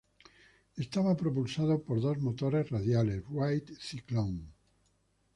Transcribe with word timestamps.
Estaba 0.83 1.15
propulsado 1.23 1.83
por 1.83 2.01
dos 2.01 2.17
motores 2.17 2.71
radiales 2.71 3.21
Wright 3.29 3.69
Cyclone. 3.79 4.47